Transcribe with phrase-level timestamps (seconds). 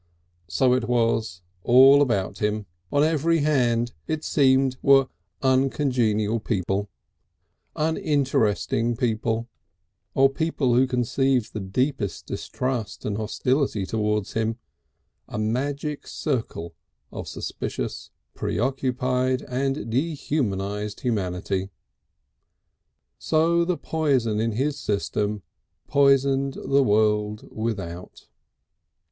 [0.47, 5.09] So it was all about him, on every hand it seemed were
[5.43, 6.89] uncongenial people,
[7.75, 9.47] uninteresting people,
[10.15, 14.57] or people who conceived the deepest distrust and hostility towards him,
[15.27, 16.73] a magic circle
[17.11, 21.69] of suspicious, preoccupied and dehumanised humanity.
[23.19, 25.43] So the poison in his system
[25.87, 28.25] poisoned the world without.